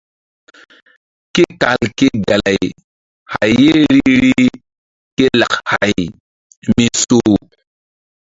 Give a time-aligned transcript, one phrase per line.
[1.33, 2.57] Ke kal ke gay
[3.33, 4.53] hay ye ri rih
[5.15, 5.93] ke lak hay
[6.75, 7.35] mi soh.